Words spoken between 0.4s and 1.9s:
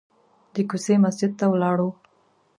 د کوڅې مسجد ته ولاړو.